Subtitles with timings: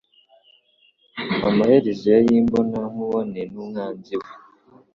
[1.49, 4.29] Amaherezo yari imbonankubone n'umwanzi we.